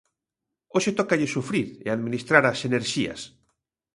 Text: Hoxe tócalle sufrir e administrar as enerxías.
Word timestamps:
Hoxe 0.73 0.91
tócalle 0.99 1.33
sufrir 1.35 1.67
e 1.85 1.87
administrar 1.89 2.43
as 2.45 2.59
enerxías. 2.69 3.21